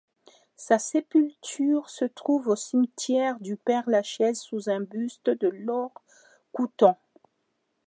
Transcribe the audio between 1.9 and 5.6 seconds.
se trouve au cimetière du Père-Lachaise sous un buste de